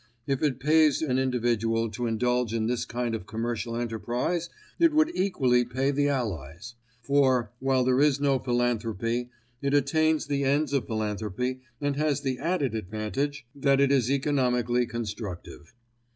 [0.25, 5.11] If it pays an individual to indulge in this kind of commercial enterprise, it would
[5.15, 6.73] equally pay the Allies.
[7.03, 9.29] For, while this is no philanthropy,
[9.61, 14.87] it attains the ends of philanthropy and has the added advantage that it is economically
[14.87, 15.71] constructive.